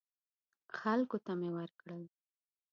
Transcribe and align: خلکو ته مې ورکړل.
خلکو 0.77 1.17
ته 1.25 1.31
مې 1.39 1.49
ورکړل. 1.57 2.03